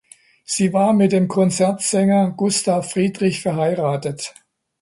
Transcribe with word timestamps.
Sie 0.43 0.73
war 0.73 0.93
mit 0.93 1.11
dem 1.11 1.27
Konzertsänger 1.27 2.31
"Gustav 2.31 2.91
Friedrich" 2.91 3.39
verheiratet. 3.43 4.33